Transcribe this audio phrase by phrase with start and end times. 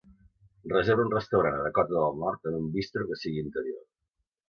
[0.71, 3.89] reserva un restaurant a Dakota del Nord en un bistro que sigui interior